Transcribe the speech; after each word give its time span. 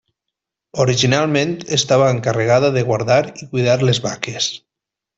Originalment 0.85 1.51
estava 1.77 2.09
encarregada 2.15 2.73
de 2.79 2.85
guardar 2.91 3.21
i 3.45 3.49
cuidar 3.55 3.81
les 3.91 4.05
vaques. 4.11 4.53